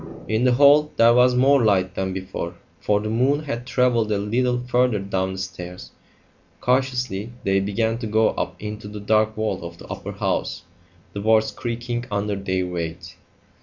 In 0.27 0.45
the 0.45 0.53
hall 0.53 0.91
there 0.97 1.13
was 1.13 1.35
more 1.35 1.63
light 1.63 1.93
than 1.93 2.11
before, 2.11 2.55
for 2.79 2.99
the 2.99 3.09
moon 3.11 3.41
had 3.43 3.67
travelled 3.67 4.11
a 4.11 4.17
little 4.17 4.57
further 4.67 4.97
down 4.97 5.33
the 5.33 5.37
stairs. 5.37 5.91
Cautiously 6.59 7.31
they 7.43 7.59
began 7.59 7.99
to 7.99 8.07
go 8.07 8.29
up 8.29 8.55
into 8.59 8.87
the 8.87 8.99
dark 8.99 9.35
vault 9.35 9.61
of 9.61 9.77
the 9.77 9.85
upper 9.89 10.13
house, 10.13 10.63
the 11.13 11.19
boards 11.19 11.51
creaking 11.51 12.05
under 12.09 12.35
their 12.35 12.65
weight. 12.65 13.15